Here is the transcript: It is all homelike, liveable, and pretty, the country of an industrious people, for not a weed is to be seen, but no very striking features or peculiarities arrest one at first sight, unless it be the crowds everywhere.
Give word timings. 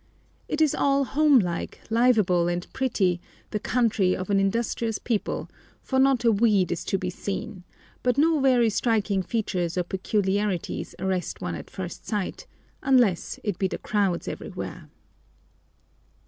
It 0.47 0.61
is 0.61 0.73
all 0.73 1.03
homelike, 1.03 1.79
liveable, 1.91 2.47
and 2.47 2.65
pretty, 2.73 3.21
the 3.51 3.59
country 3.59 4.15
of 4.15 4.31
an 4.31 4.39
industrious 4.39 4.97
people, 4.97 5.47
for 5.83 5.99
not 5.99 6.25
a 6.25 6.31
weed 6.31 6.71
is 6.71 6.83
to 6.85 6.97
be 6.97 7.11
seen, 7.11 7.63
but 8.01 8.17
no 8.17 8.39
very 8.39 8.71
striking 8.71 9.21
features 9.21 9.77
or 9.77 9.83
peculiarities 9.83 10.95
arrest 10.97 11.39
one 11.39 11.53
at 11.53 11.69
first 11.69 12.07
sight, 12.07 12.47
unless 12.81 13.39
it 13.43 13.59
be 13.59 13.67
the 13.67 13.77
crowds 13.77 14.27
everywhere. 14.27 14.89